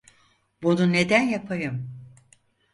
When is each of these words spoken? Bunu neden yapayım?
Bunu 0.63 0.93
neden 0.93 1.21
yapayım? 1.21 1.89